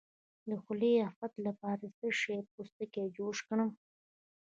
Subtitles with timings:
[0.49, 3.69] د خولې د افت لپاره د څه شي پوستکی جوش کړم؟